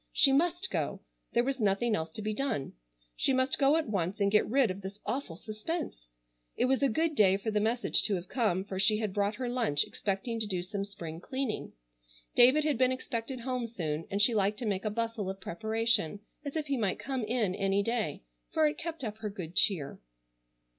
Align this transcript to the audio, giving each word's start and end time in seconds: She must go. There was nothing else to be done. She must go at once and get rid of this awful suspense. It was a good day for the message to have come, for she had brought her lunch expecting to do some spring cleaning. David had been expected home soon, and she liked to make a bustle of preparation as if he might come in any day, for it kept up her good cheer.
She 0.11 0.31
must 0.31 0.71
go. 0.71 1.01
There 1.33 1.43
was 1.43 1.59
nothing 1.59 1.93
else 1.95 2.09
to 2.13 2.23
be 2.23 2.33
done. 2.33 2.73
She 3.15 3.33
must 3.33 3.59
go 3.59 3.75
at 3.77 3.87
once 3.87 4.19
and 4.19 4.31
get 4.31 4.49
rid 4.49 4.71
of 4.71 4.81
this 4.81 4.99
awful 5.05 5.35
suspense. 5.35 6.09
It 6.57 6.65
was 6.65 6.81
a 6.81 6.89
good 6.89 7.13
day 7.13 7.37
for 7.37 7.51
the 7.51 7.59
message 7.59 8.01
to 8.05 8.15
have 8.15 8.27
come, 8.27 8.63
for 8.65 8.79
she 8.79 8.97
had 8.97 9.13
brought 9.13 9.35
her 9.35 9.47
lunch 9.47 9.83
expecting 9.83 10.39
to 10.39 10.47
do 10.47 10.63
some 10.63 10.83
spring 10.85 11.19
cleaning. 11.19 11.73
David 12.33 12.63
had 12.63 12.79
been 12.79 12.91
expected 12.91 13.41
home 13.41 13.67
soon, 13.67 14.07
and 14.09 14.23
she 14.23 14.33
liked 14.33 14.57
to 14.57 14.65
make 14.65 14.85
a 14.85 14.89
bustle 14.89 15.29
of 15.29 15.39
preparation 15.39 16.21
as 16.43 16.55
if 16.55 16.65
he 16.65 16.77
might 16.77 16.97
come 16.97 17.23
in 17.23 17.53
any 17.53 17.83
day, 17.83 18.23
for 18.51 18.65
it 18.65 18.79
kept 18.79 19.03
up 19.03 19.19
her 19.19 19.29
good 19.29 19.53
cheer. 19.55 19.99